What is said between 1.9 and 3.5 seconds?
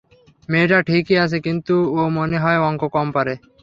ও মনে হয় অংক কম পারে।